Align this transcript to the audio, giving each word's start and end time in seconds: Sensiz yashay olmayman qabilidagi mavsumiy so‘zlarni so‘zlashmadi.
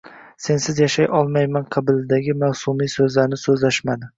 Sensiz 0.45 0.79
yashay 0.83 1.09
olmayman 1.19 1.67
qabilidagi 1.77 2.35
mavsumiy 2.45 2.93
so‘zlarni 2.95 3.41
so‘zlashmadi. 3.47 4.07